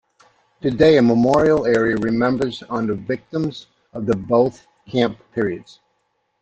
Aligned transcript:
Today 0.61 0.97
a 0.97 1.01
memorial 1.03 1.67
area 1.67 1.95
remembers 1.95 2.63
on 2.63 2.87
the 2.87 2.95
victims 2.95 3.67
of 3.93 4.07
both 4.25 4.65
camp 4.87 5.19
periods. 5.31 5.79